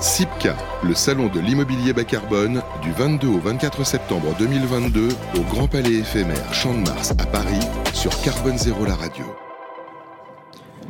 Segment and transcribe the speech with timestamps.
[0.00, 5.68] SIPCA, le salon de l'immobilier bas carbone, du 22 au 24 septembre 2022 au Grand
[5.68, 7.60] Palais éphémère Champ de Mars à Paris
[7.92, 9.26] sur Carbone Zéro la radio.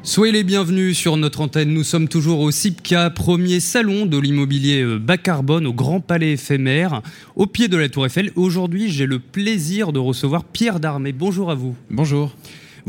[0.04, 1.74] Soyez les bienvenus sur notre antenne.
[1.74, 6.35] Nous sommes toujours au SIPCA, premier salon de l'immobilier euh, bas carbone au Grand Palais
[6.35, 7.03] éphémère,
[7.35, 8.31] au pied de la Tour Eiffel.
[8.37, 11.11] Aujourd'hui, j'ai le plaisir de recevoir Pierre Darmé.
[11.11, 11.74] Bonjour à vous.
[11.90, 12.37] Bonjour.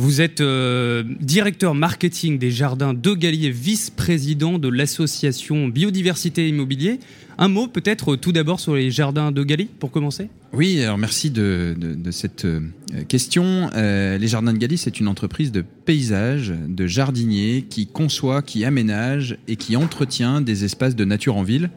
[0.02, 7.00] Vous êtes euh, directeur marketing des jardins de Galier, vice-président de l'association Biodiversité Immobilier.
[7.38, 10.29] Un mot peut-être tout d'abord sur les jardins de Galie pour commencer?
[10.54, 11.75] Oui, alors merci de,
[12.09, 12.61] cette euh,
[13.09, 13.69] question.
[13.75, 18.65] Euh, les jardins de Galie, c'est une entreprise de paysage, de jardiniers qui conçoit, qui
[18.65, 21.70] aménage et qui entretient des espaces de nature en ville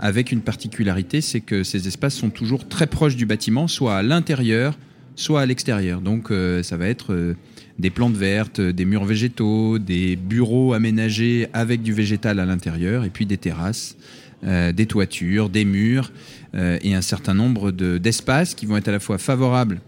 [0.00, 4.02] avec une particularité, c'est que ces espaces sont toujours très proches du bâtiment, soit à
[4.02, 4.76] l'intérieur,
[5.14, 6.00] soit à l'extérieur.
[6.00, 7.36] Donc ça va être
[7.78, 13.10] des plantes vertes, des murs végétaux, des bureaux aménagés avec du végétal à l'intérieur, et
[13.10, 13.96] puis des terrasses,
[14.44, 16.12] euh, des toitures, des murs,
[16.54, 19.80] et un certain nombre d'espaces qui vont être à la fois favorables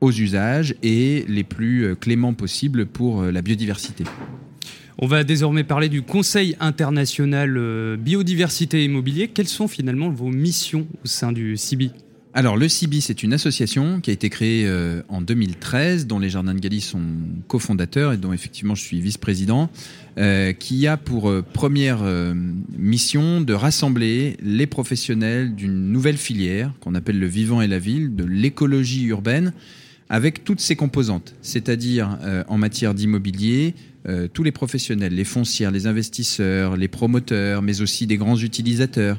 [0.00, 4.04] aux usages et les plus cléments possibles pour la biodiversité.
[4.96, 9.28] On va désormais parler du Conseil international biodiversité immobilier.
[9.28, 11.92] Quelles sont finalement vos missions au sein du CIBI
[12.32, 16.30] alors le CIBI, c'est une association qui a été créée euh, en 2013, dont les
[16.30, 17.02] Jardins de Galie sont
[17.48, 19.68] cofondateurs et dont effectivement je suis vice-président,
[20.16, 22.04] euh, qui a pour euh, première
[22.78, 28.14] mission de rassembler les professionnels d'une nouvelle filière qu'on appelle le vivant et la ville,
[28.14, 29.52] de l'écologie urbaine,
[30.08, 33.74] avec toutes ses composantes, c'est-à-dire en matière d'immobilier,
[34.32, 39.18] tous les professionnels, les foncières, les investisseurs, les promoteurs, mais aussi des grands utilisateurs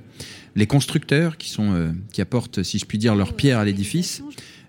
[0.55, 4.23] les constructeurs qui, euh, apportent, si je puis dire, leur pierre à l'édifice,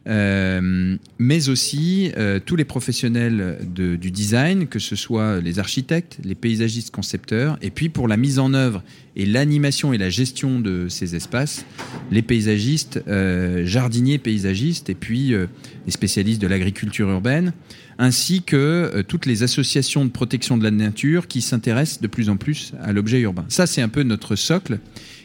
[0.08, 6.34] euh, mais aussi euh, tous les professionnels du design, que ce soit les architectes, les
[6.34, 8.82] paysagistes concepteurs, et puis pour la mise en œuvre
[9.14, 11.64] et l'animation et la gestion de ces espaces,
[12.10, 13.00] les paysagistes,
[13.64, 17.52] jardiniers paysagistes, et puis les spécialistes de l'agriculture urbaine,
[18.02, 22.36] ainsi que toutes les associations de protection de la nature qui s'intéressent de plus en
[22.36, 23.44] plus à l'objet urbain.
[23.48, 24.80] Ça, c'est un peu notre socle.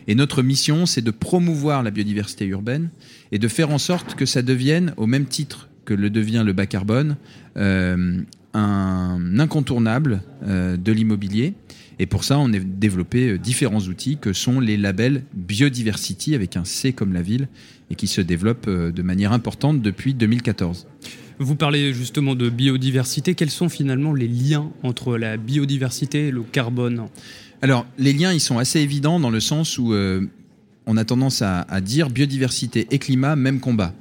[0.07, 2.89] Et notre mission, c'est de promouvoir la biodiversité urbaine
[3.31, 6.53] et de faire en sorte que ça devienne, au même titre que le devient le
[6.53, 7.17] bas carbone,
[7.57, 8.21] euh,
[8.53, 11.55] un incontournable euh, de l'immobilier.
[11.97, 16.57] Et pour ça, on a développé euh, différents outils que sont les labels Biodiversity avec
[16.57, 17.47] un C comme la ville
[17.89, 20.87] et qui se développent de manière importante depuis 2014.
[21.39, 23.35] Vous parlez justement de biodiversité.
[23.35, 27.07] Quels sont finalement les liens entre la biodiversité et le carbone
[27.61, 30.21] alors, les liens, ils sont assez évidents dans le sens où euh,
[30.85, 33.93] on a tendance à, dire biodiversité et climat, même combat.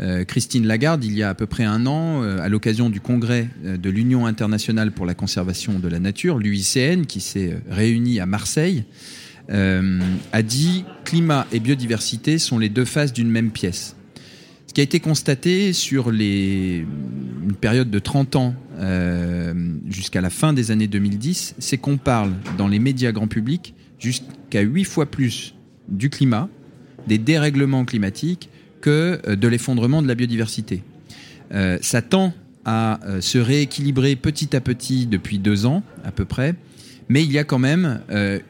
[0.00, 3.00] Euh, Christine Lagarde, il y a à peu près un an, euh, à l'occasion du
[3.00, 8.26] congrès de l'Union internationale pour la conservation de la nature, l'UICN, qui s'est réuni à
[8.26, 8.84] Marseille,
[9.48, 13.94] a dit climat et biodiversité sont les deux faces d'une même pièce.
[14.74, 16.84] Qui a été constaté sur les,
[17.44, 19.54] une période de 30 ans euh,
[19.88, 24.62] jusqu'à la fin des années 2010, c'est qu'on parle dans les médias grand public jusqu'à
[24.62, 25.54] 8 fois plus
[25.88, 26.48] du climat,
[27.06, 28.48] des dérèglements climatiques,
[28.80, 30.82] que euh, de l'effondrement de la biodiversité.
[31.52, 32.34] Euh, ça tend
[32.64, 36.54] à se rééquilibrer petit à petit depuis deux ans à peu près,
[37.10, 38.00] mais il y a quand même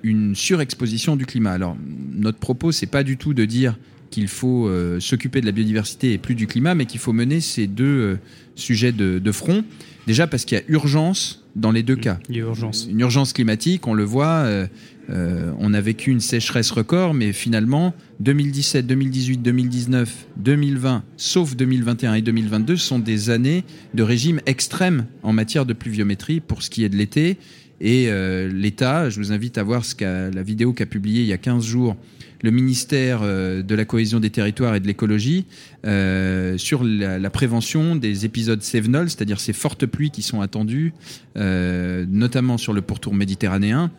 [0.05, 1.51] une surexposition du climat.
[1.51, 1.77] Alors
[2.13, 3.77] notre propos, c'est pas du tout de dire
[4.15, 4.71] qu'il faut
[5.01, 8.19] s'occuper de la biodiversité et plus du climat, mais qu'il faut mener ces deux
[8.55, 9.65] sujets de front.
[10.07, 12.19] Déjà parce qu'il y a urgence dans les deux cas.
[12.29, 12.89] Il y a urgence.
[12.91, 14.67] Une urgence climatique, on le voit, euh,
[15.09, 22.15] euh, on a vécu une sécheresse record, mais finalement, 2017, 2018, 2019, 2020, sauf 2021
[22.15, 23.65] et 2022, sont des années
[23.95, 27.39] de régime extrême en matière de pluviométrie pour ce qui est de l'été.
[27.81, 29.95] Et euh, l'État, je vous invite à voir ce
[30.35, 31.97] la vidéo qu'a publiée il y a 15 jours
[32.45, 35.47] le ministère euh, de la cohésion des territoires et de l'écologie
[35.87, 40.93] euh, sur la, prévention des épisodes sévenols, c'est-à-dire ces fortes pluies qui sont attendues,
[41.39, 43.91] euh, notamment sur le pourtour méditerranéen,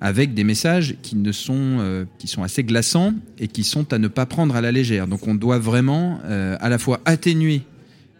[0.00, 4.08] avec des messages qui, ne sont, qui sont assez glaçants et qui sont à ne
[4.08, 5.06] pas prendre à la légère.
[5.06, 7.60] Donc on doit vraiment à la fois atténuer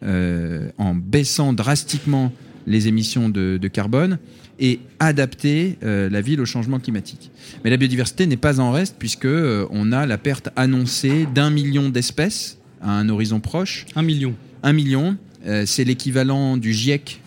[0.03, 2.33] en baissant drastiquement
[2.67, 4.19] les émissions de carbone
[4.61, 7.31] et adapter euh, la ville au changement climatique.
[7.65, 11.51] Mais la biodiversité n'est pas en reste puisque euh, on a la perte annoncée d'un
[11.51, 13.87] million d'espèces à un horizon proche.
[13.97, 14.35] Un million.
[14.63, 15.17] Un million.
[15.47, 17.23] Euh, c'est l'équivalent du GIEC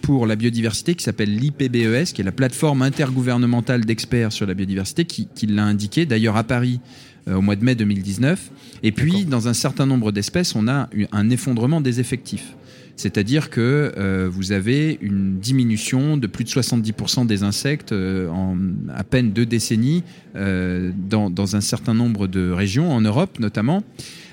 [0.00, 5.04] pour la biodiversité qui s'appelle l'IPBES, qui est la plateforme intergouvernementale d'experts sur la biodiversité,
[5.04, 6.80] qui, qui l'a indiqué d'ailleurs à Paris
[7.26, 8.50] au mois de mai 2019.
[8.82, 12.54] Et puis, dans un certain nombre d'espèces, on a un effondrement des effectifs.
[12.96, 18.56] C'est-à-dire que euh, vous avez une diminution de plus de 70% des insectes euh, en
[18.94, 20.04] à peine deux décennies
[20.36, 23.82] euh, dans, un certain nombre de régions, en Europe notamment.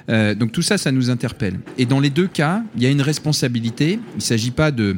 [0.08, 1.60] donc tout ça, ça nous interpelle.
[1.78, 4.00] Et dans les deux cas, il y a une responsabilité.
[4.14, 4.98] Il ne s'agit pas de,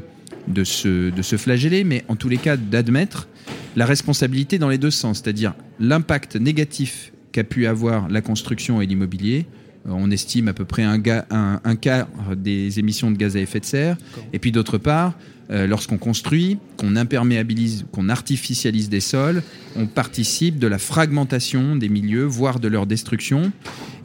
[0.64, 3.28] se, flageller, mais en tous les cas d'admettre
[3.76, 8.86] la responsabilité dans les deux sens, c'est-à-dire l'impact négatif qu'a pu avoir la construction et
[8.86, 9.46] l'immobilier
[9.86, 13.98] on estime à peu près un, quart des émissions de gaz à effet de serre.
[14.34, 15.14] Et puis d'autre part,
[15.50, 19.44] euh, lorsqu'on construit, qu'on imperméabilise, qu'on artificialise des sols,
[19.76, 23.52] on participe de la fragmentation des milieux, voire de leur destruction.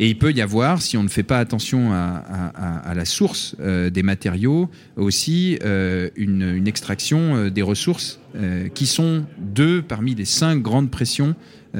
[0.00, 3.90] Et il peut y avoir, si on ne fait pas attention à, la source euh,
[3.90, 5.58] des matériaux, aussi
[6.16, 8.18] une, extraction des ressources
[8.74, 11.36] qui sont deux parmi les cinq grandes pressions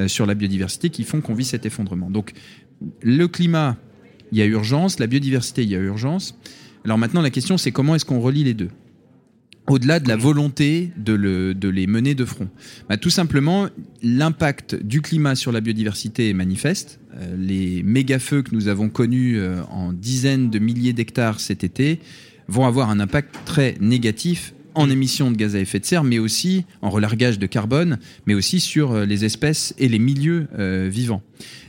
[0.06, 2.08] sur la biodiversité qui font qu'on vit cet effondrement.
[2.10, 2.32] Donc
[3.02, 3.76] le climat
[4.32, 6.38] il y a urgence, la biodiversité, il y a urgence.
[6.84, 8.70] Alors maintenant, la question, c'est comment est-ce qu'on relie les deux?
[9.69, 11.14] Au-delà de la volonté de,
[11.69, 12.49] les mener de front
[12.88, 13.69] bah, Tout simplement,
[14.00, 17.00] l'impact du climat sur la biodiversité est manifeste.
[17.17, 21.99] Euh, les méga-feux que nous avons connus euh, en dizaines de milliers d'hectares cet été
[22.46, 26.19] vont avoir un impact très négatif en émissions de gaz à effet de serre, mais
[26.19, 30.46] aussi en relargage de carbone, mais aussi sur euh, les espèces et les milieux
[30.88, 31.23] vivants.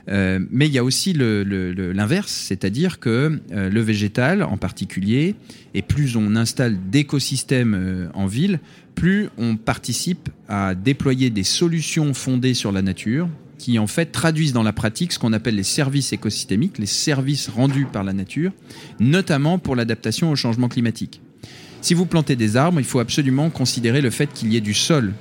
[0.09, 5.35] Euh, mais il y a aussi l'inverse, c'est-à-dire que euh, le végétal en particulier,
[5.73, 8.59] et plus on installe d'écosystèmes euh, en ville,
[8.95, 13.27] plus on participe à déployer des solutions fondées sur la nature,
[13.57, 17.49] qui en fait traduisent dans la pratique ce qu'on appelle les services écosystémiques, les services
[17.49, 18.51] rendus par la nature,
[18.99, 21.21] notamment pour l'adaptation au changement climatique.
[21.87, 24.73] Si vous plantez des arbres, il faut absolument considérer le fait qu'il y ait du
[24.73, 25.13] sol.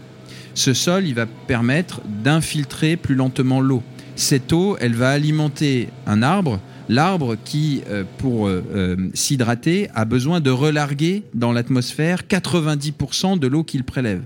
[0.55, 3.85] Ce sol, il va permettre d'infiltrer plus lentement l'eau
[4.17, 6.59] cette eau, elle va alimenter un arbre.
[6.89, 13.47] L'arbre qui, euh, pour euh, euh, s'hydrater, a besoin de relarguer dans l'atmosphère 90% de
[13.47, 14.23] l'eau qu'il prélève.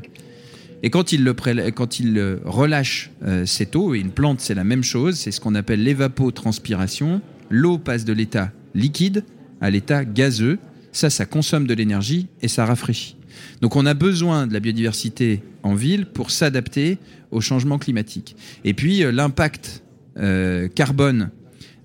[0.83, 1.35] Et quand il, le
[1.73, 3.11] quand il relâche
[3.45, 7.21] cette eau, et une plante c'est la même chose, c'est ce qu'on appelle l'évapotranspiration,
[7.51, 9.25] l'eau passe de l'état liquide
[9.61, 10.59] à l'état gazeux,
[10.93, 13.17] ça ça consomme de l'énergie et ça rafraîchit.
[13.61, 16.99] Donc on a besoin de la biodiversité en ville pour s'adapter
[17.31, 18.37] au changement climatique.
[18.65, 19.83] Et puis euh, l'impact
[20.19, 21.31] euh, carbone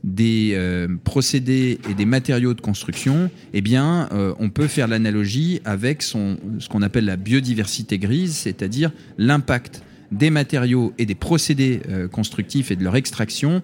[0.04, 4.08] des euh, procédés et des matériaux de construction, eh bien,
[4.38, 9.82] on peut faire l'analogie avec ce qu'on appelle la biodiversité grise, c'est-à-dire l'impact
[10.12, 11.82] des matériaux et des procédés
[12.12, 13.64] constructifs et de leur extraction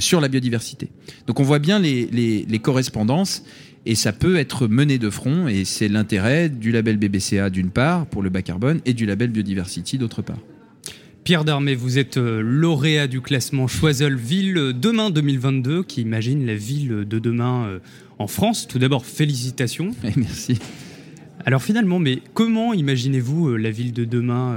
[0.00, 0.88] sur la biodiversité.
[1.26, 3.42] Donc on voit bien les, les correspondances
[3.84, 8.06] et ça peut être mené de front, et c'est l'intérêt du label BBCA d'une part,
[8.06, 10.38] pour le bas carbone, et du label Biodiversity d'autre part.
[11.24, 16.54] Pierre Darmé, vous êtes euh, lauréat du classement Choiseul Ville Demain 2022, qui imagine la
[16.54, 17.78] ville de demain euh,
[18.18, 18.66] en France.
[18.66, 19.92] Tout d'abord, félicitations.
[20.16, 20.58] merci.
[21.44, 24.56] Alors finalement, mais comment imaginez-vous euh, la ville de demain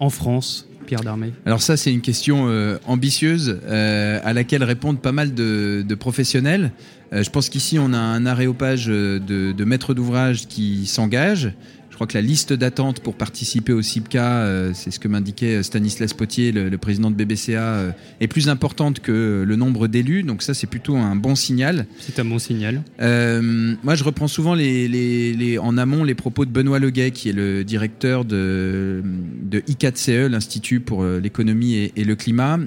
[0.00, 2.46] en France Pierre Darmé Alors ça, c'est une question
[2.86, 6.70] ambitieuse à laquelle répondent pas mal de, professionnels.
[7.12, 11.52] je pense qu'ici, on a un aréopage de maîtres d'ouvrage qui s'engagent.
[11.96, 15.62] Je crois que la liste d'attente pour participer au CIPCA, euh, c'est ce que m'indiquait
[15.62, 17.90] Stanislas Potier, le, président de BBCA, euh,
[18.20, 20.22] est plus importante que le nombre d'élus.
[20.22, 21.86] Donc ça, c'est plutôt un bon signal.
[21.98, 22.82] C'est un bon signal.
[23.00, 27.32] Euh, moi, je reprends souvent les, en amont les propos de Benoît Leguet, qui est
[27.32, 29.02] le directeur de,
[29.40, 32.58] de I4CE, l'Institut pour l'économie et, et, le climat,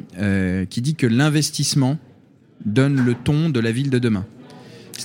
[0.72, 2.00] qui dit que l'investissement
[2.66, 4.26] donne le ton de la ville de demain.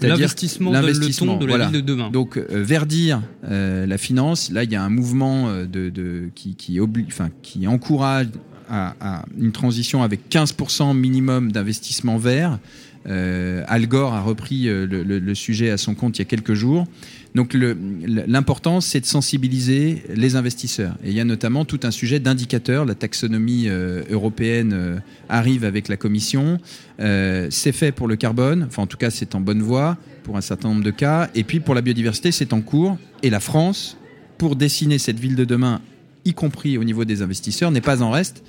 [0.03, 2.11] L'investissement l'investissement de la ville de demain.
[2.11, 6.55] Donc euh, verdir euh, la finance, là il y a un mouvement euh, de, qui
[6.57, 8.29] qui, enfin, qui encourage
[8.69, 12.59] à, une transition avec 15% minimum d'investissement vert.
[13.07, 16.87] Al Gore a repris le, sujet à son compte il y a quelques jours.
[17.35, 20.95] Donc l'important, c'est de sensibiliser les investisseurs.
[21.03, 22.85] Et il y a notamment tout un sujet d'indicateurs.
[22.85, 26.59] La taxonomie euh, européenne euh, arrive avec la Commission.
[27.01, 30.37] Euh, c'est fait pour le carbone, enfin en tout cas c'est en bonne voie pour
[30.37, 31.29] un certain nombre de cas.
[31.35, 32.99] Et puis pour la biodiversité, c'est en cours.
[33.25, 33.97] Et la France,
[34.39, 35.81] pour dessiner cette ville de demain,
[36.25, 38.43] y compris au niveau des investisseurs, n'est pas en reste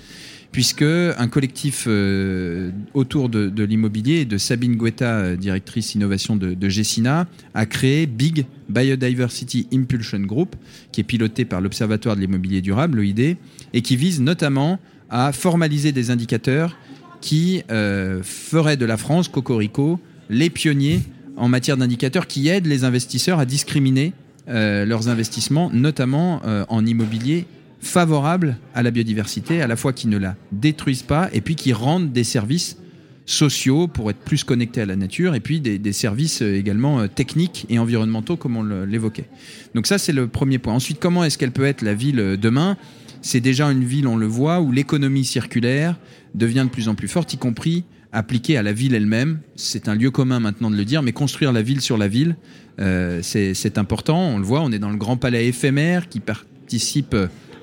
[0.55, 6.69] puisque un collectif euh, autour de, l'immobilier de Sabine Guetta, euh, directrice innovation de, de
[6.69, 10.55] Gessina, a créé Big Biodiversity Impulsion Group,
[10.93, 13.35] qui est piloté par l'Observatoire de l'immobilier durable, l'OID,
[13.73, 14.79] et qui vise notamment
[15.09, 16.77] à formaliser des indicateurs
[17.19, 21.01] qui euh, feraient de la France, Cocorico, les pionniers
[21.35, 24.13] en matière d'indicateurs qui aident les investisseurs à discriminer
[24.47, 26.39] leurs investissements, notamment
[26.69, 27.45] en immobilier
[27.79, 31.73] favorables à la biodiversité, à la fois qui ne la détruisent pas et puis qui
[31.73, 32.77] rendent des services
[33.25, 37.79] sociaux pour être plus connectés à la nature et puis des, services également techniques et
[37.79, 39.29] environnementaux comme on l'évoquait.
[39.73, 40.73] Donc ça c'est le premier point.
[40.73, 42.77] Ensuite comment est-ce qu'elle peut être la ville demain?
[43.21, 45.97] C'est déjà une ville on le voit où l'économie circulaire
[46.35, 49.39] devient de plus en plus forte y compris appliquée à la ville elle-même.
[49.55, 52.35] C'est un lieu commun maintenant de le dire mais construire la ville sur la ville
[52.77, 54.19] c'est important.
[54.19, 57.15] On le voit on est dans le grand palais éphémère qui participe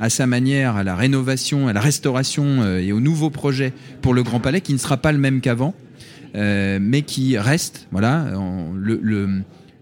[0.02, 4.14] à sa manière à la rénovation, à la restauration euh, et aux nouveaux projets pour
[4.14, 5.74] le Grand Palais, qui ne sera pas le même qu'avant,
[6.34, 7.86] euh, mais qui reste.
[7.92, 8.32] Voilà,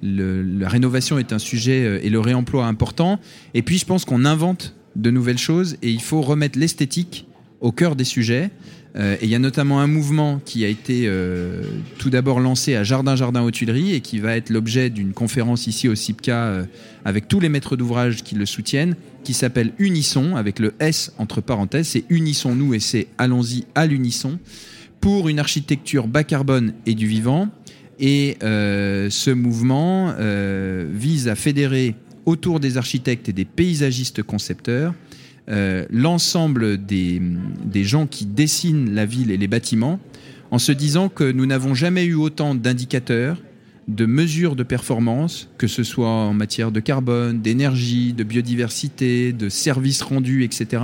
[0.03, 3.19] la rénovation est un sujet euh, et le réemploi important.
[3.55, 7.27] Et puis, je pense qu'on invente de nouvelles choses et il faut remettre l'esthétique
[7.61, 8.51] au cœur des sujets.
[8.97, 11.09] et il y a notamment un mouvement qui a été
[11.99, 15.67] tout d'abord lancé à Jardin Jardin aux Tuileries et qui va être l'objet d'une conférence
[15.67, 16.67] ici au CIPCA
[17.05, 21.41] avec tous les maîtres d'ouvrage qui le soutiennent, qui s'appelle Unisson, avec le S entre
[21.41, 21.89] parenthèses.
[21.89, 24.39] C'est Unissons-nous et c'est Allons-y à l'unisson,
[25.01, 27.49] pour une architecture bas carbone et du vivant.
[27.99, 34.95] Et euh, ce mouvement euh, vise à fédérer autour des architectes et des paysagistes concepteurs
[35.49, 37.21] euh, l'ensemble des,
[37.83, 39.99] gens qui dessinent la ville et les bâtiments,
[40.51, 43.41] en se disant que nous n'avons jamais eu autant d'indicateurs,
[43.89, 49.49] de mesures de performance, que ce soit en matière de carbone, d'énergie, de biodiversité, de
[49.49, 50.83] services rendus, etc.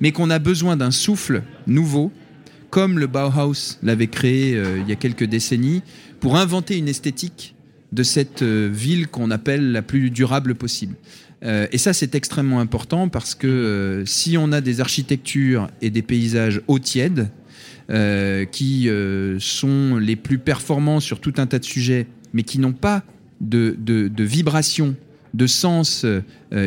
[0.00, 2.12] Mais qu'on a besoin d'un souffle nouveau,
[2.70, 5.82] comme le Bauhaus l'avait créé euh, il y a quelques décennies,
[6.20, 7.54] pour inventer une esthétique
[7.92, 10.96] de cette euh, ville qu'on appelle la plus durable possible.
[11.44, 16.02] Euh, et ça, c'est extrêmement important parce que si on a des architectures et des
[16.02, 17.28] paysages eau tiède,
[17.90, 22.58] euh, qui euh, sont les plus performants sur tout un tas de sujets, mais qui
[22.58, 23.02] n'ont pas
[23.42, 24.96] de, de, vibration,
[25.34, 26.22] de sens, euh,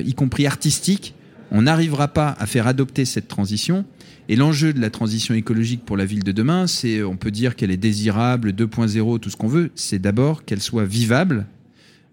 [0.05, 1.15] y compris artistique,
[1.49, 3.83] on n'arrivera pas à faire adopter cette transition.
[4.29, 7.55] Et l'enjeu de la transition écologique pour la ville de demain, c'est, on peut dire
[7.55, 11.47] qu'elle est désirable, 2.0, tout ce qu'on veut, c'est d'abord qu'elle soit vivable,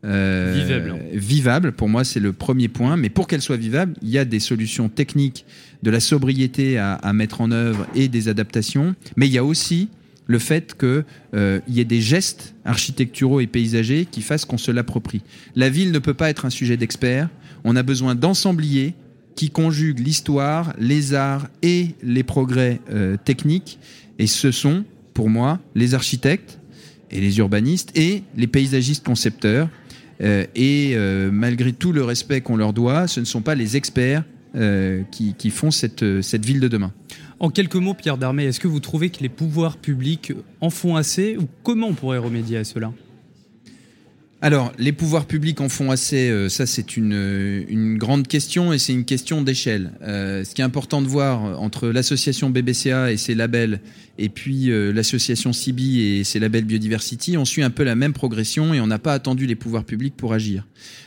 [0.05, 0.95] vivable.
[1.13, 2.97] Vivable, pour moi, c'est le premier point.
[2.97, 5.45] Mais pour qu'elle soit vivable, il y a des solutions techniques
[5.85, 9.89] de la sobriété à, mettre en œuvre et des adaptations, mais il y a aussi
[10.27, 14.71] le fait qu'il euh, y ait des gestes architecturaux et paysagers qui fassent qu'on se
[14.71, 15.21] l'approprie.
[15.55, 17.29] La ville ne peut pas être un sujet d'expert,
[17.65, 18.95] on a besoin d'ensembliers
[19.37, 23.79] qui conjuguent l'histoire, les arts et les progrès euh, techniques,
[24.19, 26.59] et ce sont, pour moi, les architectes
[27.11, 29.69] et les urbanistes et les paysagistes concepteurs.
[30.23, 30.97] Euh, et
[31.31, 34.25] malgré tout le respect qu'on leur doit, ce ne sont pas les experts
[34.57, 36.93] euh, qui, font cette, cette ville de demain.
[37.41, 40.95] En quelques mots, Pierre Darmé, est-ce que vous trouvez que les pouvoirs publics en font
[40.95, 42.93] assez ou comment on pourrait remédier à cela?
[44.45, 48.79] Alors, les pouvoirs publics en font assez, euh, ça c'est une, une, grande question et
[48.79, 49.93] c'est une question d'échelle.
[50.03, 53.81] Euh, ce qui est important de voir entre l'association BBCA et ses labels
[54.19, 58.13] et puis euh, l'association CIBI et ses labels Biodiversity, on suit un peu la même
[58.13, 60.67] progression et on n'a pas attendu les pouvoirs publics pour agir.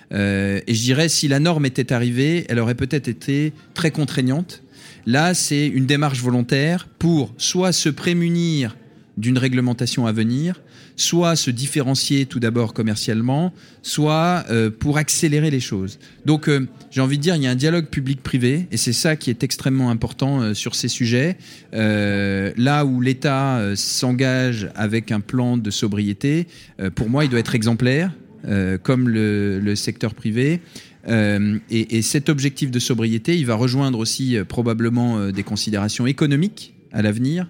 [0.10, 4.63] et je dirais, si la norme était arrivée, elle aurait peut-être été très contraignante.
[5.06, 8.75] Là, c'est une démarche volontaire pour soit se prémunir
[9.17, 10.62] d'une réglementation à venir,
[10.97, 15.99] soit se différencier tout d'abord commercialement, soit euh, pour accélérer les choses.
[16.25, 19.15] Donc euh, j'ai envie de dire, il y a un dialogue public-privé, et c'est ça
[19.15, 21.37] qui est extrêmement important euh, sur ces sujets.
[21.71, 26.47] là où l'État s'engage avec un plan de sobriété,
[26.95, 28.11] pour moi, il doit être exemplaire,
[28.81, 30.61] comme le, secteur privé.
[31.07, 37.47] Et, cet objectif de sobriété, il va rejoindre aussi probablement des considérations économiques à l'avenir.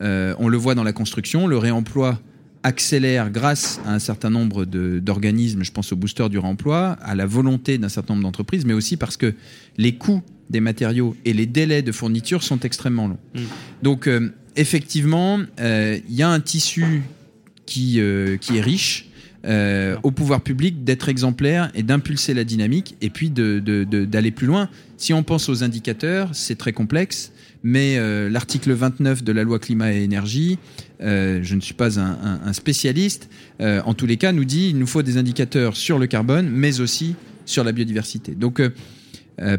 [0.00, 2.20] on le voit dans la construction, le réemploi
[2.68, 7.24] accélère grâce à un certain nombre d'organismes, je pense au booster du remploi, à la
[7.24, 9.34] volonté d'un certain nombre d'entreprises, mais aussi parce que
[9.78, 13.18] les coûts des matériaux et les délais de fourniture sont extrêmement longs.
[13.34, 13.40] Mm.
[13.82, 17.02] Donc euh, effectivement, euh, il y a un tissu
[17.64, 19.07] qui, euh, qui est riche.
[19.48, 24.68] Au pouvoir public d'être exemplaire et d'impulser la dynamique et puis d'aller plus loin.
[24.98, 29.58] Si on pense aux indicateurs, c'est très complexe mais euh, l'article 29 de la loi
[29.58, 30.58] climat et énergie,
[31.00, 33.28] euh, je ne suis pas un, spécialiste,
[33.60, 36.48] euh, en tous les cas nous dit il nous faut des indicateurs sur le carbone,
[36.48, 38.34] mais aussi sur la biodiversité.
[38.34, 38.62] Donc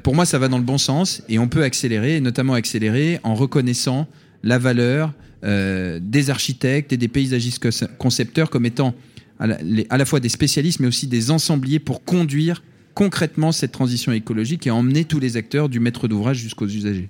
[0.04, 3.34] pour moi, ça va dans le bon sens et on peut accélérer, notamment accélérer en
[3.34, 4.08] reconnaissant
[4.44, 7.66] la valeur des architectes et des paysagistes
[7.98, 8.94] concepteurs comme étant
[9.40, 9.58] à la,
[9.90, 12.62] à la, fois des spécialistes, mais aussi des ensembliers pour conduire
[12.94, 17.10] concrètement cette transition écologique et emmener tous les acteurs du maître d'ouvrage jusqu'aux usagers.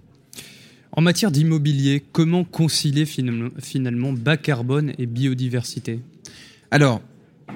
[0.91, 5.99] En matière d'immobilier, comment concilier finalement bas carbone et biodiversité?
[6.71, 7.01] Alors,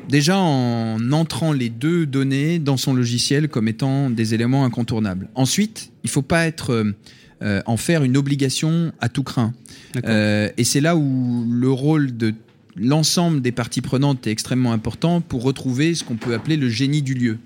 [0.08, 5.30] déjà en entrant les deux données dans son logiciel comme étant des éléments incontournables.
[5.36, 6.94] Ensuite, il ne faut pas être
[7.42, 9.54] en faire une obligation à tout craint.
[10.06, 12.34] et c'est là où le rôle de
[12.76, 17.02] l'ensemble des parties prenantes est extrêmement important pour retrouver ce qu'on peut appeler le génie
[17.02, 17.38] du lieu.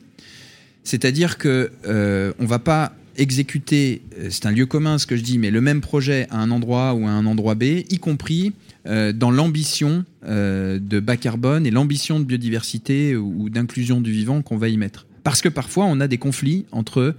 [0.83, 5.23] C'est-à-dire que euh, on va pas exécuter, euh, c'est un lieu commun ce que je
[5.23, 8.53] dis, mais le même projet à un endroit ou à un endroit B, y compris
[8.85, 14.41] euh, dans l'ambition euh, de bas carbone et l'ambition de biodiversité ou, d'inclusion du vivant
[14.41, 15.07] qu'on va y mettre.
[15.23, 17.15] Parce que parfois on a des conflits entre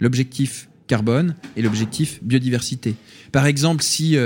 [0.00, 2.96] l'objectif carbone et l'objectif biodiversité.
[3.32, 4.18] Par exemple, si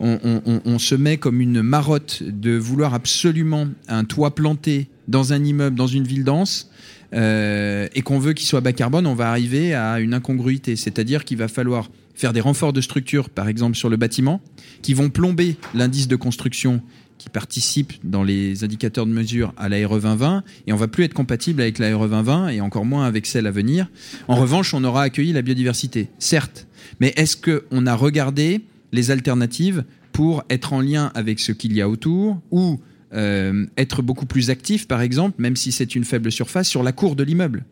[0.00, 0.18] on,
[0.64, 5.76] on, se met comme une marotte de vouloir absolument un toit planté dans un immeuble,
[5.76, 6.68] dans une ville dense,
[7.12, 10.74] euh, et qu'on veut qu'il soit bas carbone, on va arriver à une incongruité.
[10.74, 14.40] C'est-à-dire qu'il va falloir faire des renforts de structure, par exemple sur le bâtiment,
[14.82, 16.82] qui vont plomber l'indice de construction
[17.20, 21.04] qui participe dans les indicateurs de mesure à la RE 2020 et on va plus
[21.04, 23.90] être compatible avec la RE 2020 et encore moins avec celle à venir.
[24.26, 26.66] En revanche, on aura accueilli la biodiversité, certes,
[26.98, 28.62] mais est-ce qu'on a regardé
[28.92, 32.80] les alternatives pour être en lien avec ce qu'il y a autour ou
[33.12, 36.92] euh, être beaucoup plus actif, par exemple, même si c'est une faible surface, sur la
[36.92, 37.66] cour de l'immeuble?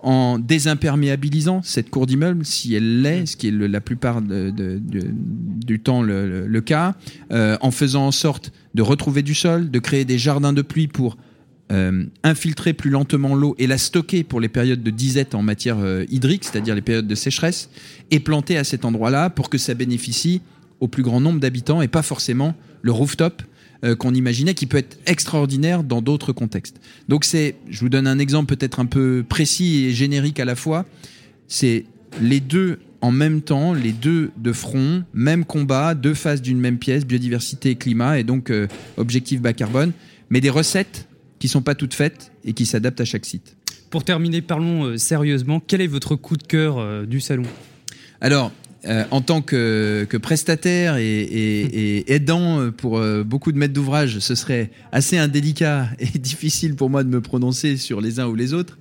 [0.00, 6.02] En désimperméabilisant cette cour d'immeuble, si elle l'est, ce qui est la plupart du temps
[6.02, 6.96] le, cas,
[7.30, 10.88] euh, en faisant en sorte de retrouver du sol, de créer des jardins de pluie
[10.88, 11.16] pour
[11.70, 15.78] euh, infiltrer plus lentement l'eau et la stocker pour les périodes de disette en matière
[16.08, 17.70] hydrique, c'est-à-dire les périodes de sécheresse,
[18.10, 20.42] et planter à cet endroit-là pour que ça bénéficie
[20.80, 23.42] au plus grand nombre d'habitants et pas forcément le rooftop
[23.84, 26.80] euh, qu'on imaginait, qui peut être extraordinaire dans d'autres contextes.
[27.08, 30.54] Donc c'est, je vous donne un exemple peut-être un peu précis et générique à la
[30.54, 30.86] fois,
[31.48, 31.84] c'est
[32.20, 36.78] les deux en même temps, les deux de front, même combat, deux faces d'une même
[36.78, 39.92] pièce, biodiversité et climat, et donc euh, objectif bas carbone,
[40.30, 43.56] mais des recettes qui sont pas toutes faites et qui s'adaptent à chaque site.
[43.90, 45.60] Pour terminer, parlons euh, sérieusement.
[45.60, 47.44] Quel est votre coup de cœur du salon?
[48.20, 48.52] Alors,
[48.84, 54.70] euh, en tant que, prestataire et, aidant pour euh, beaucoup de maîtres d'ouvrage, ce serait
[54.90, 58.78] assez indélicat et difficile pour moi de me prononcer sur les uns ou les autres.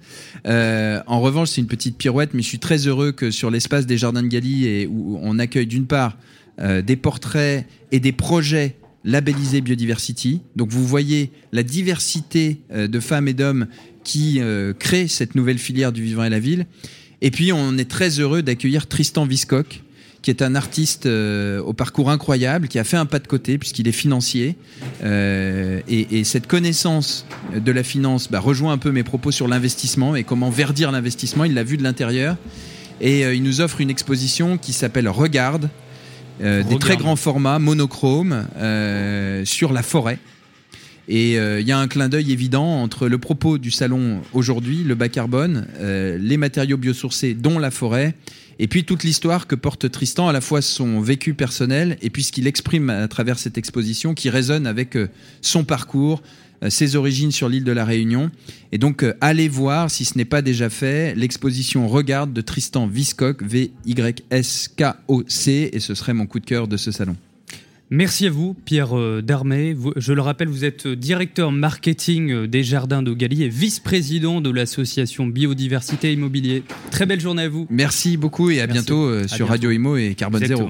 [0.47, 3.85] Euh, en revanche, c'est une petite pirouette, mais je suis très heureux que sur l'espace
[3.85, 6.17] des Jardins de Galie, où on accueille d'une part
[6.59, 10.41] des portraits et des projets labellisés Biodiversity.
[10.55, 13.67] Donc vous voyez la diversité de femmes et d'hommes
[14.03, 14.41] qui
[14.77, 16.65] créent cette nouvelle filière du vivant et la ville.
[17.21, 19.81] Et puis on est très heureux d'accueillir Tristan Viscock,
[20.21, 23.57] qui est un artiste euh, au parcours incroyable, qui a fait un pas de côté
[23.57, 24.55] puisqu'il est financier.
[25.03, 29.47] Euh, et, et, cette connaissance de la finance bah, rejoint un peu mes propos sur
[29.47, 31.43] l'investissement et comment verdir l'investissement.
[31.45, 32.37] Il l'a vu de l'intérieur.
[32.99, 35.69] Et euh, il nous offre une exposition qui s'appelle Regarde,
[36.39, 38.47] des très grands formats, monochrome,
[39.45, 40.17] sur la forêt.
[41.07, 44.95] Et il y a un clin d'œil évident entre le propos du salon aujourd'hui, le
[44.95, 48.15] bas carbone, les matériaux biosourcés, dont la forêt,
[48.59, 52.23] et puis toute l'histoire que porte Tristan, à la fois son vécu personnel et puis
[52.23, 55.09] ce qu'il exprime à travers cette exposition qui résonne avec euh,
[55.41, 56.21] son parcours,
[56.63, 58.29] euh, ses origines sur l'île de la Réunion.
[58.71, 62.87] Et donc euh, allez voir, si ce n'est pas déjà fait, l'exposition Regarde de Tristan
[62.87, 64.09] Viscock, V-Y-S-K-O-C,
[65.73, 67.15] et ce serait mon coup de cœur de ce salon.
[67.93, 69.75] Merci à vous, Pierre euh, Darmé.
[69.97, 75.27] Je le rappelle, vous êtes directeur marketing euh, des Jardins d'Ogali et vice-président de l'association
[75.27, 76.63] Biodiversité Immobilier.
[76.89, 77.67] Très belle journée à vous.
[77.69, 80.69] Merci beaucoup et à bientôt euh, sur Radio Imo et Carbone Zéro.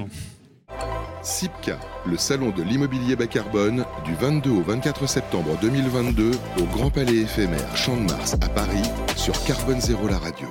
[1.22, 1.78] SIPCA,
[2.10, 7.18] le salon de l'immobilier bas carbone, du 22 au 24 septembre 2022 au Grand Palais
[7.18, 8.82] éphémère Champ de Mars à Paris
[9.14, 10.48] sur Carbone Zéro la radio.